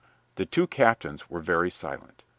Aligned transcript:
The 0.33 0.47
two 0.47 0.65
captains 0.65 1.29
were 1.29 1.41
very 1.41 1.69
silent. 1.69 2.23